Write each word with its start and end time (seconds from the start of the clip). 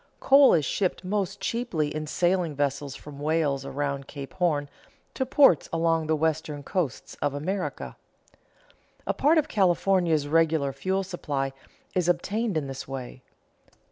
Coal 0.19 0.55
is 0.55 0.65
shipped 0.65 1.05
most 1.05 1.39
cheaply 1.39 1.93
in 1.93 2.07
sailing 2.07 2.55
vessels 2.55 2.95
from 2.95 3.19
Wales 3.19 3.63
around 3.63 4.07
Cape 4.07 4.33
Horn 4.33 4.67
to 5.13 5.27
ports 5.27 5.69
along 5.71 6.07
the 6.07 6.15
western 6.15 6.63
coasts 6.63 7.13
of 7.21 7.35
America. 7.35 7.95
A 9.05 9.13
part 9.13 9.37
of 9.37 9.47
California's 9.47 10.27
regular 10.27 10.73
fuel 10.73 11.03
supply 11.03 11.53
is 11.93 12.09
obtained 12.09 12.57
in 12.57 12.65
this 12.65 12.87
way. 12.87 13.21